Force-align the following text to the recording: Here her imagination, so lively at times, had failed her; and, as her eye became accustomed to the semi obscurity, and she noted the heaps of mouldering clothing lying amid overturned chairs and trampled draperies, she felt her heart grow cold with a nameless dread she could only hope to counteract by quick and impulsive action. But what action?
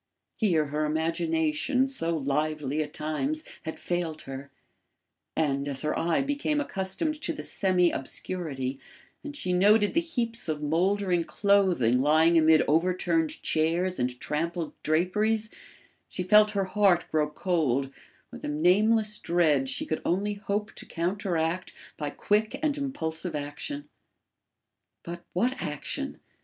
Here 0.35 0.65
her 0.65 0.85
imagination, 0.85 1.87
so 1.87 2.17
lively 2.17 2.81
at 2.81 2.91
times, 2.91 3.43
had 3.65 3.79
failed 3.79 4.23
her; 4.23 4.49
and, 5.35 5.67
as 5.67 5.83
her 5.83 5.95
eye 5.95 6.23
became 6.23 6.59
accustomed 6.59 7.21
to 7.21 7.31
the 7.31 7.43
semi 7.43 7.91
obscurity, 7.91 8.79
and 9.23 9.35
she 9.35 9.53
noted 9.53 9.93
the 9.93 10.01
heaps 10.01 10.49
of 10.49 10.63
mouldering 10.63 11.23
clothing 11.23 12.01
lying 12.01 12.35
amid 12.35 12.63
overturned 12.67 13.43
chairs 13.43 13.99
and 13.99 14.19
trampled 14.19 14.73
draperies, 14.81 15.51
she 16.09 16.23
felt 16.23 16.49
her 16.57 16.65
heart 16.65 17.05
grow 17.11 17.29
cold 17.29 17.93
with 18.31 18.43
a 18.43 18.47
nameless 18.47 19.19
dread 19.19 19.69
she 19.69 19.85
could 19.85 20.01
only 20.03 20.33
hope 20.33 20.73
to 20.73 20.85
counteract 20.87 21.73
by 21.97 22.09
quick 22.09 22.59
and 22.63 22.75
impulsive 22.75 23.35
action. 23.35 23.87
But 25.03 25.23
what 25.33 25.61
action? 25.61 26.19